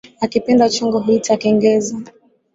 [0.19, 1.95] Akipenda chongo huita kengeza